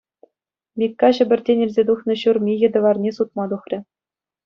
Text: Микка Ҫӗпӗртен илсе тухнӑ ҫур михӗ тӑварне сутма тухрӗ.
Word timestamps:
Микка 0.83 1.09
Ҫӗпӗртен 1.19 1.59
илсе 1.65 1.83
тухнӑ 1.91 2.13
ҫур 2.25 2.37
михӗ 2.51 2.67
тӑварне 2.75 3.11
сутма 3.21 3.45
тухрӗ. 3.57 3.79